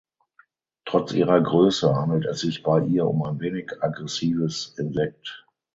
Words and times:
Trotz 0.85 1.13
ihrer 1.13 1.39
Größe 1.41 1.95
handelt 1.95 2.25
es 2.25 2.39
sich 2.39 2.63
bei 2.63 2.83
ihr 2.83 3.05
um 3.05 3.21
ein 3.21 3.39
wenig 3.39 3.69
aggressives 3.83 4.73
Insekt. 4.79 5.45